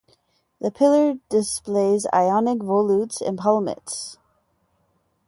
The 0.59 0.71
pillar 0.71 1.19
displays 1.29 2.07
Ionic 2.11 2.57
volutes 2.57 3.21
and 3.21 3.37
palmettes. 3.37 4.17